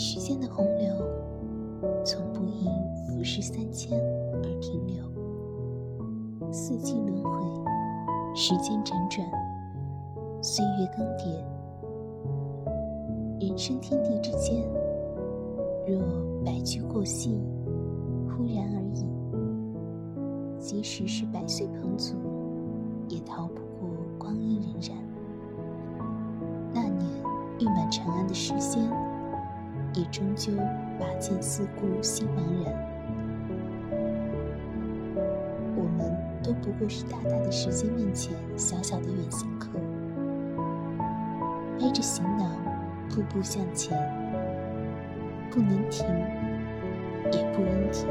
[0.00, 0.94] 时间的洪流，
[2.04, 2.70] 从不因
[3.04, 5.02] 浮世三千而停留。
[6.52, 7.42] 四季轮回，
[8.32, 9.28] 时间辗转，
[10.40, 11.42] 岁月更迭，
[13.40, 14.64] 人生天地之间，
[15.84, 16.00] 若
[16.44, 17.42] 白驹过隙，
[18.28, 19.04] 忽然而已。
[20.60, 22.14] 即使是百岁彭祖，
[23.08, 24.92] 也逃不过光阴荏苒。
[26.72, 27.04] 那年
[27.58, 28.80] 誉满长安的诗仙，
[29.94, 30.52] 也终究
[30.98, 32.74] 拔剑四顾心茫然。
[35.76, 39.68] 我们都不过是大大的时间面前小小的远行客，
[41.78, 42.50] 背着行囊，
[43.08, 43.96] 步步向前，
[45.50, 46.06] 不能停，
[47.32, 48.06] 也不应停。